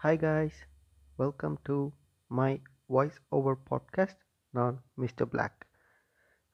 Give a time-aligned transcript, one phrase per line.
[0.00, 0.58] Hi guys
[1.16, 1.90] welcome to
[2.30, 4.20] my voice over podcast
[4.50, 5.66] நான் mister black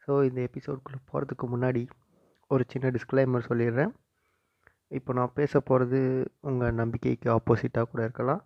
[0.09, 1.88] so இந்த எபிசோட்குள்ளே போகிறதுக்கு முன்னாடி
[2.46, 3.93] ஒரு சின்ன டிஸ்க்ளைமர் சொல்லிடுறேன்.
[4.88, 8.43] இப்போ நான் பேச போகிறது உங்கள் நம்பிக்கைக்கு ஆப்போசிட்டாக கூட இருக்கலாம்.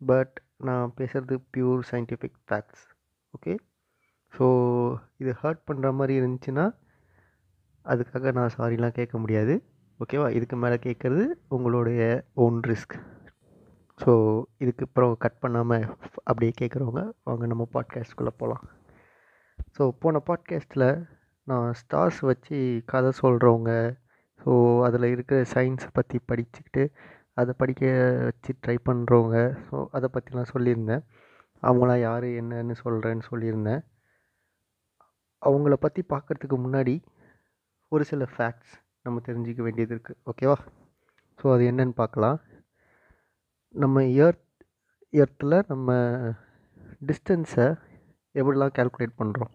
[0.00, 2.84] பட் நான் பேசுகிறது pure scientific facts
[3.34, 3.54] okay
[4.32, 4.46] so
[5.16, 6.66] இது ஹர்ட் பண்ணுற மாதிரி இருந்துச்சுன்னா
[7.84, 9.56] அதுக்காக நான் சாரிலாம் கேட்க முடியாது
[10.00, 12.96] ஓகேவா இதுக்கு மேலே கேட்குறது உங்களுடைய ஓன் ரிஸ்க்
[14.04, 18.64] ஸோ இதுக்கு அப்புறம் கட் பண்ணாமல் அப்படியே கேட்குறவங்க வாங்க நம்ம பாட்காஸ்ட்குள்ளே போகலாம்
[19.78, 21.06] ஸோ போன பாட்காஸ்ட்டில்
[21.44, 24.00] நான் ஸ்டார்ஸ் வச்சு கதை சொல்கிறவங்க
[24.44, 26.92] ஸோ அதில் இருக்கிற சயின்ஸை பற்றி படிச்சுக்கிட்டு
[27.34, 27.82] அதை படிக்க
[28.24, 29.36] வச்சு ட்ரை பண்ணுறவங்க
[29.70, 31.04] ஸோ அதை பற்றிலாம் சொல்லியிருந்தேன்.
[31.62, 33.82] அவங்களாம் யார் என்னன்னு சொல்கிறேன்னு சொல்லியிருந்தேன்.
[35.42, 37.04] அவங்கள பற்றி பார்க்குறதுக்கு முன்னாடி
[37.88, 40.56] ஒரு சில ஃபேக்ட்ஸ் நம்ம தெரிஞ்சிக்க வேண்டியது இருக்குது ஓகேவா
[41.38, 42.40] ஸோ அது என்னன்னு பார்க்கலாம்
[43.74, 44.48] நம்ம எர்த்
[45.12, 45.90] எர்த்தில் நம்ம
[47.06, 47.66] டிஸ்டன்ஸை
[48.34, 49.52] எப்படிலாம் கால்குலேட் பண்ணுறோம்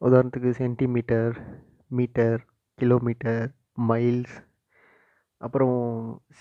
[0.00, 1.36] உதாரணத்துக்கு சென்டிமீட்டர்
[1.88, 2.40] மீட்டர்
[2.78, 3.54] கிலோமீட்டர்
[3.88, 4.34] மைல்ஸ்
[5.36, 5.78] அப்புறம்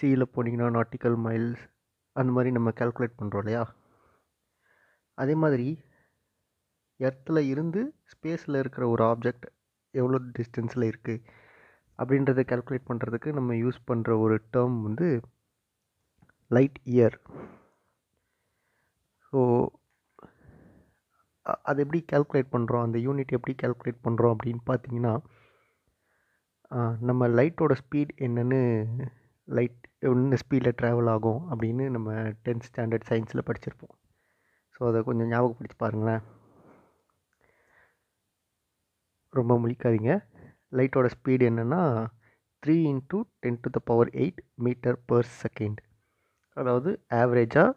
[0.01, 1.63] சீயில் போனீங்கன்னா நாட்டிக்கல் மைல்ஸ்
[2.11, 3.75] அந்த மாதிரி நம்ம கால்குலேட் பண்ணுறோம் இல்லையா?
[5.17, 5.79] அதே மாதிரி
[6.99, 9.45] எர்த்தில் இருந்து ஸ்பேஸில் இருக்கிற ஒரு ஆப்ஜெக்ட்
[9.91, 11.23] எவ்வளோ டிஸ்டன்ஸில் இருக்குது
[11.99, 15.21] அப்படின்றத கால்குலேட் பண்ணுறதுக்கு நம்ம யூஸ் பண்ணுற ஒரு டேர்ம் வந்து
[16.55, 17.15] லைட் இயர்.
[19.27, 19.39] ஸோ
[21.69, 25.13] அது எப்படி கால்குலேட் பண்ணுறோம் அந்த யூனிட் எப்படி கால்குலேட் பண்ணுறோம் அப்படின்னு பார்த்தீங்கன்னா
[27.09, 28.59] நம்ம லைட்டோட ஸ்பீட் என்னென்னு
[29.47, 32.11] லைட் என்ன ஸ்பீடில் ட்ராவல் ஆகும் அப்படின்னு நம்ம
[32.45, 33.93] டென்த் ஸ்டாண்டர்ட் சயின்ஸில் படிச்சிருப்போம்.
[34.75, 36.23] ஸோ அதை கொஞ்சம் ஞாபகப்படுத்தி பாருங்களேன்.
[39.33, 40.13] ரொம்ப முழிக்காதீங்க.
[40.77, 41.81] லைட்டோட ஸ்பீடு என்னென்னா
[42.63, 45.79] three into ten to the power eight metre per second
[46.57, 46.89] அதாவது
[47.21, 47.71] ஆவரேஜாக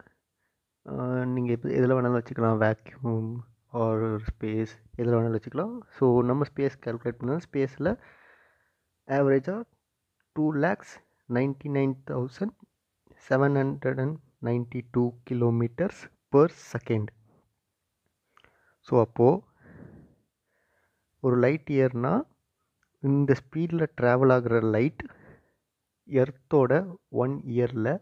[1.34, 2.58] நீங்கள் இப்போ எதில் வேணாலும் வச்சுக்கலாம்.
[2.64, 3.30] வேக்யூம்
[3.82, 5.74] ஆர் ஸ்பேஸ் எதில் வேணாலும் வச்சுக்கலாம்.
[5.96, 7.90] ஸோ நம்ம ஸ்பேஸ் கால்குலேட் பண்ணால் ஸ்பேஸில்
[9.08, 9.62] ஆவரேஜாக
[10.36, 10.94] two lakhs
[11.36, 12.54] ninety nine thousand
[13.26, 14.16] seven hundred and
[14.48, 16.00] ninety two kilometres
[16.34, 17.10] per second
[18.88, 19.42] so அப்போது
[21.22, 22.24] ஒரு லைட் இயர்னால்
[23.02, 25.02] இந்த ஸ்பீடில் ட்ராவல் ஆகிற லைட்
[26.08, 26.72] எர்த்தோட
[27.22, 27.92] ஒன் இயரில்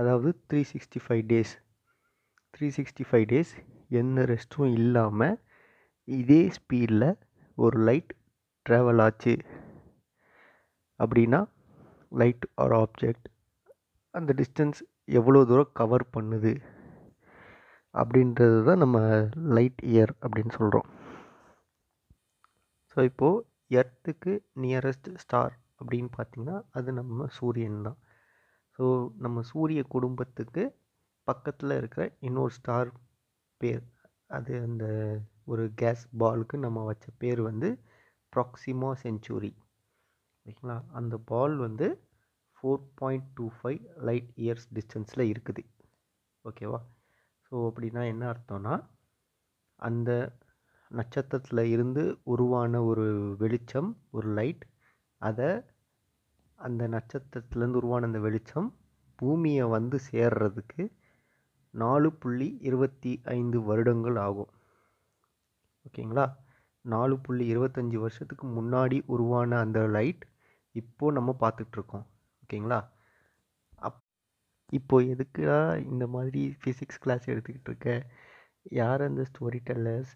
[0.00, 1.52] அதாவது three sixty five days
[2.54, 3.52] three sixty five days
[4.00, 5.36] எந்த ரெஸ்ட்டும் இல்லாமல்
[6.08, 7.08] இதே ஸ்பீடில்
[7.58, 8.12] ஒரு லைட்
[8.66, 9.34] ட்ராவல் ஆச்சு.
[11.00, 11.40] அப்படின்னா
[12.12, 13.26] லைட் ஆர் ஆப்ஜெக்ட்
[14.14, 14.80] அந்த டிஸ்டன்ஸ்
[15.18, 16.52] எவ்வளோ தூரம் கவர் பண்ணுது
[17.94, 18.98] அப்படின்றது தான் நம்ம
[19.56, 20.88] லைட் இயர் அப்படின்னு சொல்கிறோம்
[22.92, 23.44] ஸோ இப்போது
[23.78, 24.32] எர்த்துக்கு
[24.64, 27.98] நியரஸ்ட் ஸ்டார் அப்படின்னு பார்த்திங்கன்னா அது நம்ம சூரியன் தான்.
[28.80, 28.86] ஸோ
[29.16, 30.62] நம்ம சூரிய குடும்பத்துக்கு
[31.28, 32.90] பக்கத்தில் இருக்கிற இன்னொரு ஸ்டார்
[33.60, 33.82] பேர்.
[34.26, 34.84] அது அந்த
[35.44, 37.68] ஒரு கேஸ் பாலுக்கு நம்ம வச்ச பேர் வந்து
[38.32, 39.50] ப்ராக்சிமோ செஞ்சுரி
[40.46, 40.76] ஓகேங்களா?
[40.90, 41.88] அந்த பால் வந்து
[42.56, 45.64] four point two five light years டிஸ்டன்ஸில் இருக்குது.
[46.44, 46.80] ஓகேவா?
[47.46, 48.74] ஸோ அப்படின்னா என்ன அர்த்தம்னா
[49.82, 50.10] அந்த
[50.90, 54.64] நட்சத்திரத்தில் இருந்து உருவான ஒரு வெளிச்சம் ஒரு லைட்
[55.20, 55.50] அதை
[56.60, 58.68] அந்த நட்சத்திரத்துலேருந்து உருவான அந்த வெளிச்சம்
[59.18, 60.84] பூமியை வந்து சேர்றதுக்கு
[61.74, 64.50] நாலு புள்ளி இருபத்தி ஐந்து வருடங்கள் ஆகும்.
[65.84, 66.26] ஓகேங்களா?
[66.84, 70.24] நாலு புள்ளி இருபத்தஞ்சி வருஷத்துக்கு முன்னாடி உருவான அந்த லைட்
[70.74, 72.06] இப்போது நம்ம பார்த்துட்ருக்கோம்.
[72.42, 72.80] ஓகேங்களா?
[73.78, 74.00] அப்
[74.72, 75.60] இப்போது எதுக்குடா
[75.92, 77.88] இந்த மாதிரி ஃபிசிக்ஸ் கிளாஸ் எடுத்துக்கிட்டு இருக்க
[78.62, 80.12] யார் அந்த ஸ்டோரி டெல்லர்ஸ்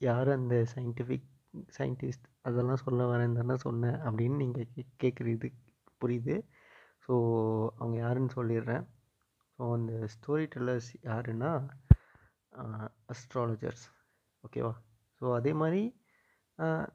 [0.00, 1.29] யார் அந்த சயின்டிஃபிக்
[1.76, 5.48] சயின்டிஸ்ட் அதெல்லாம் சொல்ல வரேன் தானே சொன்னேன் அப்படின்னு நீங்கள் கே கேட்குறது
[6.02, 6.36] புரியுது.
[7.06, 7.14] ஸோ
[7.78, 8.84] அவங்க யாருன்னு சொல்லிடுறேன்.
[9.58, 11.50] ஸோ அந்த ஸ்டோரி டெல்லர்ஸ் யாருன்னா
[13.12, 13.84] அஸ்ட்ராலஜர்ஸ்
[14.44, 14.74] ஓகேவா
[15.20, 15.82] ஸோ அதே மாதிரி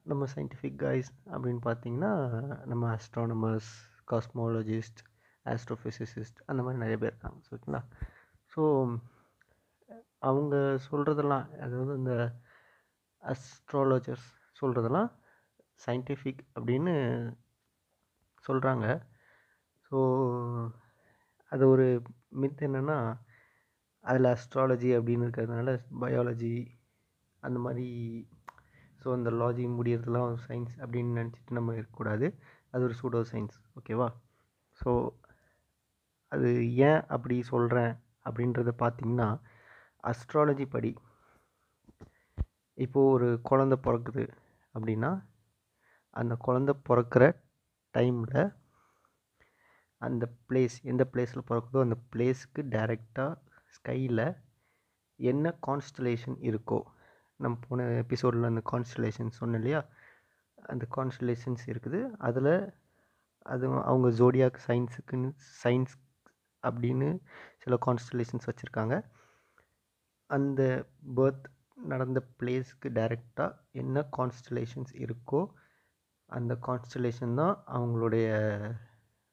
[0.04, 2.14] நம்ம சயின்டிஃபிக் கைஸ் அப்படின்னு பார்த்தீங்கன்னா
[2.72, 3.72] நம்ம அஸ்ட்ரானமர்ஸ்
[4.12, 5.02] காஸ்மாலஜிஸ்ட்
[5.46, 7.40] ஆஸ்ட்ரோஃபிசிசிஸ்ட் அந்த மாதிரி நிறைய பேர் இருக்காங்க.
[7.50, 7.82] ஓகேங்களா
[8.54, 8.64] ஸோ
[10.30, 10.56] அவங்க
[10.90, 12.14] சொல்கிறதெல்லாம் அதாவது இந்த
[13.24, 14.30] அஸ்ட்ராலஜர்ஸ்
[14.62, 15.10] சொல்கிறதெல்லாம்
[15.86, 16.94] சயின்டிஃபிக் அப்படின்னு
[18.46, 18.86] சொல்கிறாங்க
[19.92, 19.98] ஸோ
[21.52, 21.88] அது ஒரு
[22.42, 22.98] மித் என்னென்னா
[24.06, 25.70] அதில் அஸ்ட்ராலஜி அப்படின்னு இருக்கிறதுனால
[26.02, 26.56] பயாலஜி
[27.44, 27.88] அந்த மாதிரி
[29.02, 32.28] ஸோ அந்த லாஜி முடியறதுலாம் சயின்ஸ் அப்படின்னு நினச்சிட்டு நம்ம இருக்கக்கூடாது.
[32.72, 34.08] அது ஒரு சூடோ சயின்ஸ் ஓகேவா
[34.80, 34.92] ஸோ
[36.32, 36.50] அது
[36.90, 37.94] ஏன் அப்படி சொல்கிறேன்
[38.26, 39.28] அப்படின்றத பார்த்திங்கன்னா
[40.04, 40.92] அஸ்ட்ராலஜி படி
[42.78, 44.24] இப்போது ஒரு குழந்த பிறக்குது.
[44.76, 45.12] அப்படின்னா
[46.10, 47.24] அந்த குழந்த பிறக்கிற
[47.98, 48.56] டைமில்
[50.02, 53.34] அந்த பிளேஸ் எந்த பிளேஸில் பிறக்குதோ அந்த பிளேஸுக்கு டைரெக்டாக
[53.76, 54.38] ஸ்கையில்
[55.20, 56.80] என்ன கான்ஸ்டலேஷன் இருக்கோ
[57.40, 59.86] நம்ம போன எபிசோடில் அந்த கான்ஸ்டலேஷன் சொன்னேன் இல்லையா?
[60.56, 62.00] அந்த கான்ஸ்டலேஷன்ஸ் இருக்குது.
[62.18, 62.74] அதில்
[63.46, 65.30] அது அவங்க ஜோடியாக் சயின்ஸுக்குன்னு
[65.64, 65.96] சயின்ஸ்
[66.64, 67.10] அப்படின்னு
[67.58, 68.96] சில கான்ஸ்டலேஷன்ஸ் வச்சுருக்காங்க.
[70.30, 70.62] அந்த
[71.16, 71.46] பர்த்
[71.78, 75.42] நடந்த பிளேஸ்க்கு டைரெக்டாக என்ன கான்ஸ்டலேஷன்ஸ் இருக்கோ
[76.30, 78.28] அந்த கான்ஸ்டலேஷன் தான் அவங்களுடைய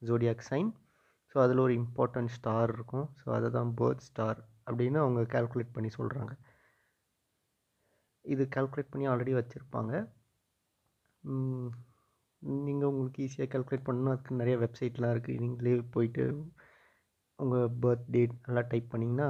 [0.03, 0.71] ஜோடியாக் சைன்
[1.35, 3.07] ஸோ அதில் ஒரு இம்பார்ட்டன்ட் ஸ்டார் இருக்கும்.
[3.21, 6.33] ஸோ அதை தான் பேர்த் ஸ்டார் அப்படின்னு அவங்க கால்குலேட் பண்ணி சொல்கிறாங்க
[8.25, 9.93] இது கால்குலேட் பண்ணி ஆல்ரெடி வச்சுருப்பாங்க.
[12.67, 14.13] நீங்கள் உங்களுக்கு ஈஸியாக கால்குலேட் பண்ணணும்.
[14.15, 16.25] அதுக்கு நிறைய வெப்சைட்லாம் இருக்குது நீங்களே போயிட்டு
[17.43, 19.29] உங்கள் பர்த் டேட் நல்லா டைப் பண்ணிங்கன்னா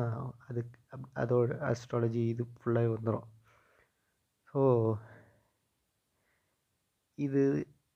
[0.49, 3.27] அதுக்கு அப் அதோட அஸ்ட்ராலஜி இது ஃபுல்லாக வந்துடும்
[4.49, 4.61] ஸோ
[7.19, 7.43] இது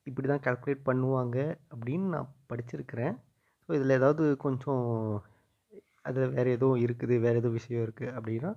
[0.07, 1.37] இப்படி தான் கால்குலேட் பண்ணுவாங்க
[1.71, 3.15] அப்படின்னு நான் படிச்சிருக்கிறேன்.
[3.65, 4.85] ஸோ இதில் ஏதாவது கொஞ்சம்
[6.03, 8.51] அதில் வேறு எதுவும் இருக்குது வேறு எதுவும் விஷயம் இருக்குது அப்படின்னா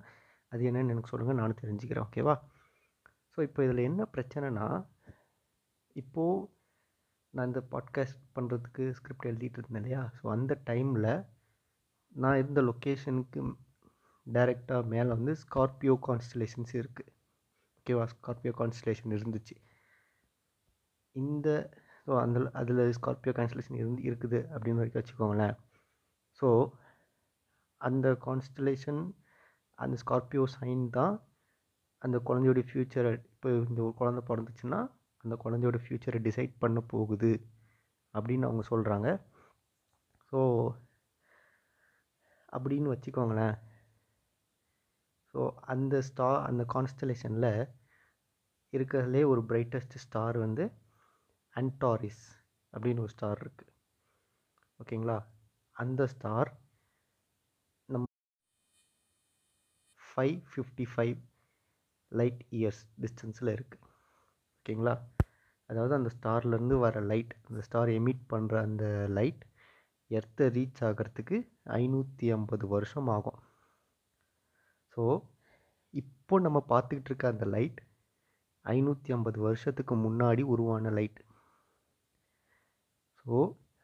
[0.52, 2.34] அது என்னென்னு எனக்கு சொல்லுங்கள் நானும் தெரிஞ்சுக்கிறேன் ஓகேவா
[3.32, 4.66] ஸோ இப்போ இதில் என்ன பிரச்சனைனா
[5.96, 6.46] இப்போது
[7.34, 10.02] நான் இந்த பாட்காஸ்ட் பண்ணுறதுக்கு ஸ்கிரிப்ட் எழுதிட்டு இருந்தேன் இல்லையா?
[10.16, 11.10] ஸோ அந்த டைமில்
[12.12, 13.40] நான் இருந்த லொக்கேஷனுக்கு
[14.26, 17.10] டைரெக்டாக மேலே வந்து ஸ்கார்பியோ கான்ஸ்டலேஷன்ஸ் இருக்குது
[17.76, 19.54] ஓகேவா ஸ்கார்பியோ கான்ஸ்டலேஷன் இருந்துச்சு.
[21.16, 21.48] இந்த
[22.06, 25.56] ஸோ அந்த அதில் ஸ்கார்பியோ கான்ஸ்டலேஷன் இருந்து இருக்குது அப்படின்னு வரைக்கும் வச்சுக்கோங்களேன்.
[26.40, 26.48] ஸோ
[27.80, 29.00] அந்த கான்ஸ்டலேஷன்
[29.78, 31.14] அந்த ஸ்கார்பியோ சைன் தான்
[32.02, 34.80] அந்த குழந்தையோட ஃப்யூச்சரை இப்போ இந்த ஒரு குழந்த பிறந்துச்சுன்னா
[35.24, 37.32] அந்த குழந்தையோட ஃப்யூச்சரை டிசைட் பண்ண போகுது
[38.14, 39.08] அப்படின்னு அவங்க சொல்கிறாங்க
[40.32, 40.38] ஸோ
[42.56, 43.56] அப்படின்னு வச்சுக்கோங்களேன்.
[45.34, 45.40] ஸோ
[45.72, 47.52] அந்த ஸ்டார் அந்த கான்ஸ்டலேஷனில்
[48.72, 50.64] இருக்கிறதுலே ஒரு பிரைட்டஸ்ட் ஸ்டார் வந்து
[51.54, 52.24] அன்டாரிஸ்
[52.72, 53.72] அப்படின்னு ஒரு ஸ்டார் இருக்குது
[54.80, 55.18] ஓகேங்களா?
[55.76, 56.50] அந்த ஸ்டார்
[57.88, 58.06] நம்
[60.00, 61.16] five fifty five
[62.12, 63.86] light years டிஸ்டன்ஸில் இருக்குது
[64.56, 64.94] ஓகேங்களா?
[65.70, 68.84] அதாவது அந்த ஸ்டார்லேருந்து வர லைட் அந்த ஸ்டார் எமிட் பண்ணுற அந்த
[69.18, 69.42] லைட்
[70.10, 71.36] எர்த்தை ரீச் ஆகிறதுக்கு
[71.80, 73.38] ஐநூற்றி ஐம்பது வருஷம் ஆகும்.
[74.92, 75.02] ஸோ
[75.94, 77.80] இப்போ நம்ம பார்த்துக்கிட்டு இருக்க அந்த லைட்
[78.64, 81.20] ஐநூற்றி ஐம்பது வருஷத்துக்கு முன்னாடி உருவான லைட்
[83.26, 83.36] ஸோ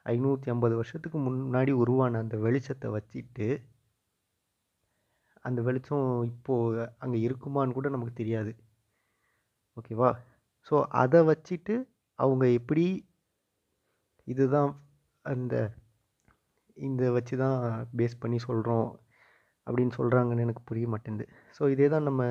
[0.07, 3.49] ஐநூற்றி ஐம்பது வருஷத்துக்கு முன்னாடி உருவான அந்த வெளிச்சத்தை வச்சுட்டு
[5.49, 8.53] அந்த வெளிச்சம் இப்போது அங்கே இருக்குமான்னு கூட நமக்கு தெரியாது.
[9.77, 10.11] ஓகேவா
[10.69, 11.75] ஸோ அதை வச்சுட்டு
[12.19, 12.87] அவங்க எப்படி
[14.27, 14.73] இதுதான்
[15.25, 15.55] அந்த
[16.77, 17.59] இந்த வச்சு தான்
[17.99, 18.89] பேஸ் பண்ணி சொல்கிறோம்
[19.67, 21.27] அப்படின்னு சொல்கிறாங்கன்னு எனக்கு புரிய மாட்டேங்குது.
[21.57, 22.23] ஸோ இதே தான் நம்ம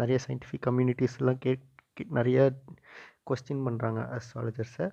[0.00, 1.52] நிறைய சயின்டிஃபிக் கம்யூனிட்டிஸ்லாம் கே
[2.18, 2.38] நிறைய
[3.30, 4.86] கொஸ்டின் பண்ணுறாங்க அஸ்ட்ராலஜர்ஸை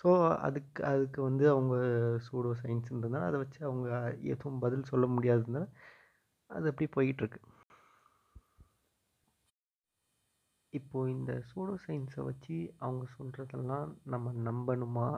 [0.00, 0.08] ஸோ
[0.46, 1.74] அதுக்கு அதுக்கு வந்து அவங்க
[2.26, 3.88] சூடோ சயின்ஸுன்றதுனால அதை வச்சு அவங்க
[4.32, 5.66] எதுவும் பதில் சொல்ல முடியாததுனால
[6.50, 7.40] அது அப்படி போயிட்டுருக்கு.
[10.72, 15.08] இப்போது இந்த சூடோ சயின்ஸை வச்சு அவங்க சொல்கிறதெல்லாம் நம்ம நம்பணுமா?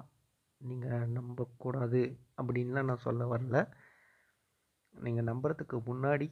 [0.61, 2.01] நீங்கள் நம்பக்கூடாது
[2.37, 3.59] அப்படின்லாம் நான் சொல்ல வரல.
[4.95, 6.27] நீங்கள் நம்புறதுக்கு முன்னாடி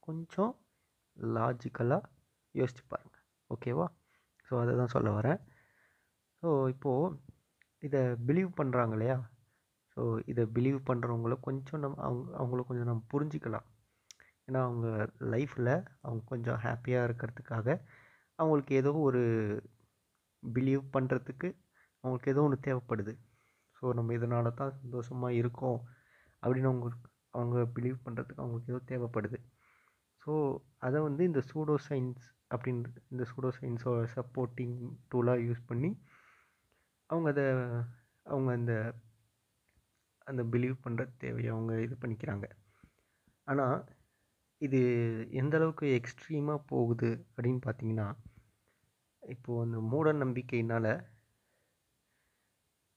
[0.00, 0.52] கொஞ்சம்
[1.16, 2.08] லாஜிக்கலாக
[2.54, 3.86] யோசிச்சு பாருங்கள் ஓகேவா
[4.48, 5.40] ஸோ அதை தான் சொல்ல வரேன்.
[6.42, 7.16] ஸோ இப்போது
[7.78, 9.18] இதை பிலீவ் பண்ணுறாங்க இல்லையா?
[9.96, 13.66] ஸோ இதை பிலீவ் பண்ணுறவங்கள கொஞ்சம் நம்ம அவங்க அவங்கள கொஞ்சம் நம்ம புரிஞ்சிக்கலாம்.
[14.46, 14.86] ஏன்னா அவங்க
[15.32, 17.66] லைஃப்பில் அவங்க கொஞ்சம் ஹாப்பியாக இருக்கிறதுக்காக
[18.38, 19.22] அவங்களுக்கு ஏதோ ஒரு
[20.42, 21.48] பிலீவ் பண்ணுறதுக்கு
[22.04, 23.12] அவங்களுக்கு ஏதோ ஒன்று தேவைப்படுது.
[23.82, 25.78] ஸோ நம்ம இதனால தான் சந்தோஷமாக இருக்கோம்
[26.42, 26.88] அப்படின்னு அவங்க
[27.36, 29.38] அவங்க பிலீவ் பண்ணுறதுக்கு அவங்களுக்கு ஏதோ தேவைப்படுது.
[30.22, 30.32] ஸோ
[30.86, 34.76] அதை வந்து இந்த சூடோ சயின்ஸ் அப்படின்ற இந்த சூடோ சயின்ஸோட சப்போர்ட்டிங்
[35.12, 35.90] டூலாக யூஸ் பண்ணி
[37.10, 37.46] அவங்க அதை
[38.32, 38.74] அவங்க அந்த
[40.26, 42.46] அந்த பிலீவ் பண்ணுற தேவையை அவங்க இது பண்ணிக்கிறாங்க.
[43.46, 43.78] ஆனால்
[44.60, 44.80] இது
[45.40, 48.08] எந்த அளவுக்கு எக்ஸ்ட்ரீமாக போகுது அப்படின்னு பார்த்தீங்கன்னா
[49.22, 50.92] இப்போது அந்த மூட நம்பிக்கையினால்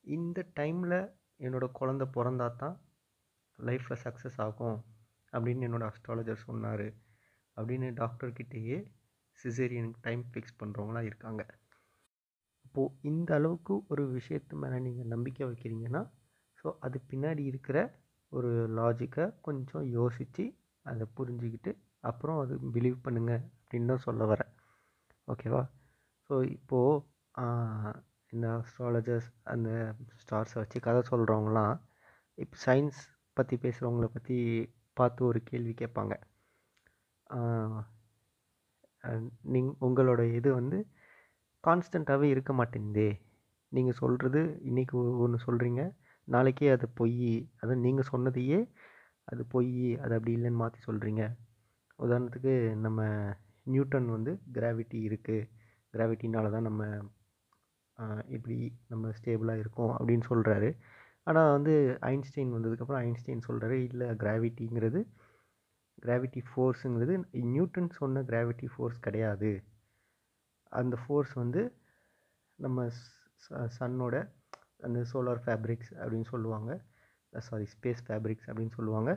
[0.06, 0.98] இந்த டைமில்
[1.40, 2.76] என்னோடய குழந்த பிறந்தா தான்
[3.60, 4.78] லைஃப்பில் சக்ஸஸ் ஆகும்
[5.34, 6.88] அப்படின்னு என்னோடய அஸ்ட்ராலஜர் சொன்னார்
[7.58, 8.78] அப்படின்னு டாக்டர்கிட்டேயே
[9.40, 11.42] சிசேரியனுக்கு டைம் ஃபிக்ஸ் பண்ணுறவங்களாம் இருக்காங்க.
[12.66, 16.02] இப்போது இந்த அளவுக்கு ஒரு விஷயத்து மேலே நீங்கள் நம்பிக்கை வைக்கிறீங்கன்னா
[16.60, 17.78] ஸோ அது பின்னாடி இருக்கிற
[18.30, 20.46] ஒரு லாஜிக்கை கொஞ்சம் யோசித்து
[20.86, 24.52] அதை புரிஞ்சுக்கிட்டு அப்புறம் அது பிலீவ் பண்ணுங்கள் அப்படின்னு தான் சொல்ல வரேன்.
[25.28, 25.64] ஓகேவா
[26.30, 27.04] ஸோ இப்போது
[28.36, 29.70] இந்த ஆஸ்ட்ராலஜர்ஸ் அந்த
[30.22, 31.76] ஸ்டார்ஸை வச்சு கதை சொல்கிறவங்களாம்
[32.38, 33.02] இப்போ சயின்ஸ்
[33.38, 34.38] பற்றி பேசுகிறவங்கள பற்றி
[34.98, 36.14] பார்த்து ஒரு கேள்வி கேட்பாங்க.
[39.54, 40.78] நீங் உங்களோட இது வந்து
[41.64, 43.10] கான்ஸ்டண்ட்டாகவே இருக்க மாட்டேங்குதே.
[43.72, 45.82] நீங்கள் சொல்கிறது இன்றைக்கி ஒன்று சொல்கிறீங்க
[46.28, 48.60] நாளைக்கே அது பொய் அதான் நீங்கள் சொன்னதையே
[49.28, 49.74] அது பொய்
[50.04, 51.24] அது அப்படி இல்லைன்னு மாற்றி சொல்கிறீங்க
[52.00, 52.54] உதாரணத்துக்கு
[52.86, 53.02] நம்ம
[53.74, 55.48] நியூட்டன் வந்து கிராவிட்டி இருக்குது
[55.94, 56.84] கிராவிட்டினால தான் நம்ம
[58.36, 58.58] இப்படி
[58.92, 60.70] நம்ம ஸ்டேபிளாக இருக்கோம் அப்படின்னு சொல்கிறாரு
[61.30, 61.74] ஆனால் வந்து
[62.14, 65.02] ஐன்ஸ்டைன் வந்ததுக்கப்புறம் ஐன்ஸ்டைன் சொல்கிறாரு இல்லை கிராவிட்டிங்கிறது
[66.06, 67.14] கிராவிட்டி ஃபோர்ஸுங்கிறது
[67.54, 69.52] நியூட்டன் சொன்ன கிராவிட்டி ஃபோர்ஸ் கிடையாது.
[70.72, 71.62] அந்த ஃபோர்ஸ் வந்து
[72.60, 72.88] நம்ம
[73.78, 74.16] சன்னோட
[74.86, 76.72] அந்த சோலார் ஃபேப்ரிக்ஸ் அப்படின்னு சொல்லுவாங்க.
[77.34, 79.12] சாரி ஸ்பேஸ் ஃபேப்ரிக்ஸ் அப்படின்னு சொல்லுவாங்க.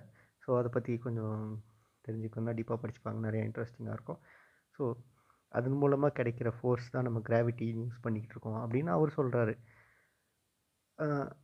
[0.44, 1.36] ஸோ அதை பற்றி கொஞ்சம்
[2.04, 3.20] தெரிஞ்சுக்கணும்னா டீப்பாக படிச்சுப்பாங்க.
[3.26, 4.20] நிறையா இன்ட்ரெஸ்டிங்காக இருக்கும்.
[4.76, 4.82] ஸோ
[5.52, 9.54] அதன் மூலமாக கிடைக்கிற ஃபோர்ஸ் தான் நம்ம கிராவிட்டி யூஸ் பண்ணிக்கிட்டு இருக்கோம் அப்படின்னு அவர் சொல்கிறாரு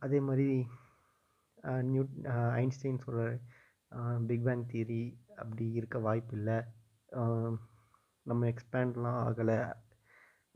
[0.05, 0.47] அதே மாதிரி
[1.91, 2.03] நியூ
[2.61, 3.35] ஐன்ஸ்டைன் சொல்கிறாரு
[4.29, 5.03] பிக் பேங் தியரி
[5.41, 6.57] அப்படி இருக்க வாய்ப்பு இல்லை.
[8.25, 9.57] நம்ம எக்ஸ்பேண்ட்லாம் ஆகலை.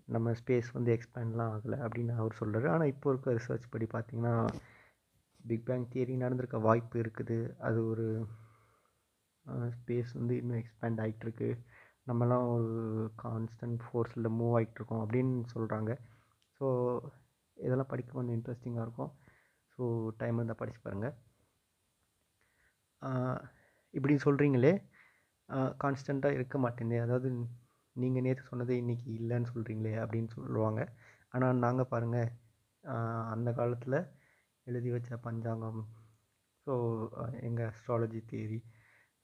[0.08, 4.36] நம்ம ஸ்பேஸ் வந்து எக்ஸ்பேண்ட்லாம் ஆகலை அப்படின்னு அவர் சொல்கிறாரு ஆனால் இப்போ இருக்க ரிசர்ச் படி பார்த்திங்கன்னா
[5.40, 7.38] பிக் பேங் தியரி நடந்திருக்க வாய்ப்பு இருக்குது.
[7.68, 8.08] அது ஒரு
[9.78, 11.50] ஸ்பேஸ் வந்து இன்னும் எக்ஸ்பேண்ட் ஆகிட்டுருக்கு
[12.10, 12.76] நம்மலாம் ஒரு
[13.24, 15.92] கான்ஸ்டன்ட் ஃபோர்ஸில் மூவ் ஆகிட்ருக்கோம் அப்படின்னு சொல்கிறாங்க
[16.58, 16.68] ஸோ
[17.58, 19.12] இதெல்லாம் படிக்க கொஞ்சம் இன்ட்ரெஸ்டிங்காக இருக்கும்.
[19.74, 19.84] ஸோ
[20.22, 21.16] டைம் இருந்தால் படித்து பாருங்கள்
[23.94, 24.74] இப்படி சொல்கிறீங்களே
[25.84, 27.30] கான்ஸ்டண்ட்டாக இருக்க மாட்டேங்குது அதாவது
[27.96, 30.82] நீங்கள் நேற்று சொன்னது இன்றைக்கி இல்லைன்னு சொல்கிறீங்களே அப்படின்னு சொல்லுவாங்க.
[31.34, 32.30] ஆனால் நாங்கள் பாருங்கள்
[33.34, 34.00] அந்த காலத்தில்
[34.68, 35.82] எழுதி வச்ச பஞ்சாங்கம்.
[36.68, 36.74] ஸோ
[37.48, 38.22] எங்கள் அஸ்ட்ராலஜி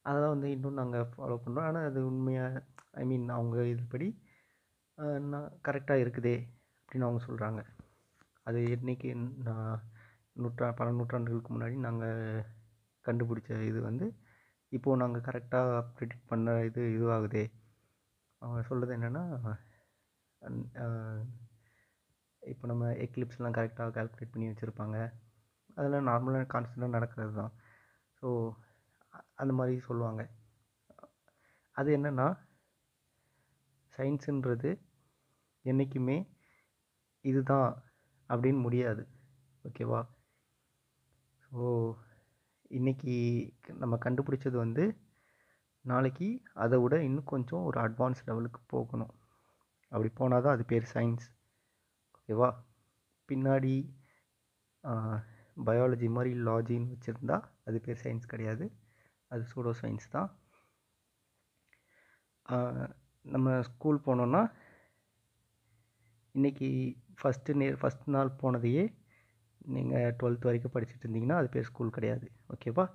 [0.06, 2.62] அதை அதெல்லாம் வந்து இன்னும் நாங்கள் ஃபாலோ பண்ணுறோம் ஆனால் அது உண்மையாக
[3.02, 4.08] ஐ மீன் அவங்க இதுபடி
[5.32, 6.36] நான் கரெக்டாக இருக்குதே
[6.80, 7.62] அப்படின்னு அவங்க சொல்கிறாங்க
[8.48, 9.10] அது என்றைக்கு
[9.48, 9.72] நான்
[10.36, 12.20] நூற்றா பல நூற்றாண்டுகளுக்கு முன்னாடி நாங்கள்
[13.06, 14.06] கண்டுபிடிச்ச இது வந்து
[14.72, 17.44] இப்போது நாங்கள் கரெக்டாக ப்ரிடிக்ட் பண்ண இது இதுவாகுதே.
[18.42, 19.24] அவங்க சொல்கிறது என்னென்னா
[22.44, 24.98] இப்போ நம்ம எக்லிப்ஸ்லாம் கரெக்டாக கால்குலேட் பண்ணி வச்சுருப்பாங்க.
[25.78, 27.54] அதெல்லாம் நார்மலாக கான்ஸ்டண்ட்டாக நடக்கிறது தான்.
[28.20, 28.28] ஸோ
[29.42, 30.22] அந்த மாதிரி சொல்லுவாங்க.
[31.76, 32.28] அது என்னென்னா
[33.94, 34.72] சயின்ஸுன்றது
[35.66, 36.18] என்றைக்குமே
[37.26, 37.70] இதுதான்
[38.30, 39.04] அப்படின்னு முடியாது.
[39.66, 40.02] ஓகேவா
[41.46, 41.66] ஸோ
[42.78, 43.16] இன்றைக்கி
[43.82, 44.86] நம்ம கண்டுபிடிச்சது வந்து
[45.86, 46.28] நாளைக்கு
[46.64, 49.14] அதை விட இன்னும் கொஞ்சம் ஒரு அட்வான்ஸ் லெவலுக்கு போகணும்.
[49.92, 51.26] அப்படி போனால் தான் அது பேர் சயின்ஸ்
[52.18, 52.50] ஓகேவா
[53.30, 53.76] பின்னாடி
[55.68, 58.66] பயாலஜி மாதிரி லாஜின்னு வச்சுருந்தா அது பேர் சயின்ஸ் கிடையாது.
[59.32, 60.30] அது சூடோ சயின்ஸ் தான்.
[63.34, 64.42] நம்ம ஸ்கூல் போனோன்னா
[66.36, 66.70] இன்றைக்கி
[67.20, 68.84] ஃபஸ்ட்டு நே ஃபஸ்ட் நாள் போனதையே
[69.76, 72.28] நீங்கள் டுவெல்த் வரைக்கும் படிச்சுட்டு இருந்தீங்கன்னா அது பேர் ஸ்கூல் கிடையாது.
[72.54, 72.86] ஓகேவா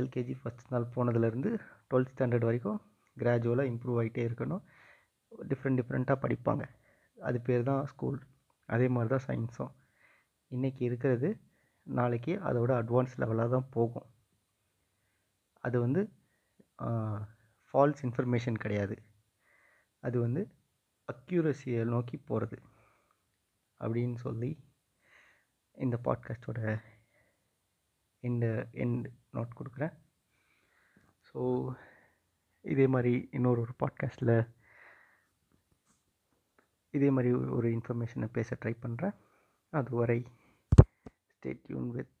[0.00, 1.50] எல்கேஜி ஃபஸ்ட் நாள் போனதுலேருந்து
[1.90, 2.78] டுவெல்த் ஸ்டாண்டர்ட் வரைக்கும்
[3.16, 4.62] கிராஜுவலாக இம்ப்ரூவ் ஆகிட்டே இருக்கணும்.
[5.50, 6.64] டிஃப்ரெண்ட் டிஃப்ரெண்ட்டாக படிப்பாங்க.
[7.18, 8.18] அது பேர் தான் ஸ்கூல்
[8.68, 9.72] அதே மாதிரி தான் சயின்ஸும்
[10.50, 11.28] இன்றைக்கி இருக்கிறது
[11.86, 14.06] நாளைக்கு அதோட அட்வான்ஸ் லெவலாக தான் போகும்.
[15.64, 16.02] அது வந்து
[17.74, 18.96] ஃபால்ஸ் இன்ஃபர்மேஷன் கிடையாது.
[20.02, 20.42] அது வந்து
[21.08, 22.58] அக்யூரஸியை நோக்கி போகிறது
[23.80, 24.50] அப்படின்னு சொல்லி
[25.78, 26.60] இந்த பாட்காஸ்ட்டோட
[28.22, 29.94] இந்த எண்ட் நோட் கொடுக்குறேன்.
[31.28, 31.40] ஸோ
[32.64, 34.36] இதே மாதிரி இன்னொரு ஒரு பாட்காஸ்ட்டில்
[36.94, 39.16] இதே மாதிரி ஒரு இன்ஃபர்மேஷனை பேச ட்ரை பண்ணுறேன்
[39.72, 40.18] அதுவரை
[41.32, 42.19] stay tuned with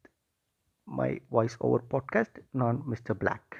[0.90, 3.50] my voice over podcast நான் மிஸ்டர் பிளாக்